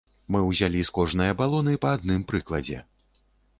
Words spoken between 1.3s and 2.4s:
балоны па адным